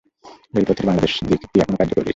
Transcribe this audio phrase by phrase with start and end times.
[0.53, 2.09] রেলপথের বাংলাদেশী দিকটি এখনও কার্যকর রয়েছে।